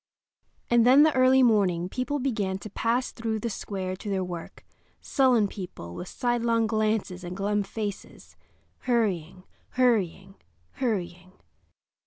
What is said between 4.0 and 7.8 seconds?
their work—sullen people, with sidelong glances and glum